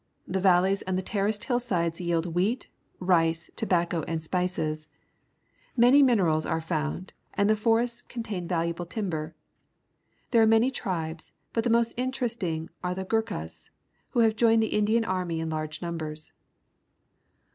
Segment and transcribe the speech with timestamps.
[0.27, 2.69] The valleys and the terraced hillsides yield wheat,
[2.99, 4.87] r jcp, tohRiCco,— and spices.
[5.77, 9.33] Many minerals a re found, and the forests contain valuable timbgr.
[10.31, 13.69] There are many tribes, but the most interesting are the Goorklias,
[14.09, 16.33] who have joined the Indian army in large numbers.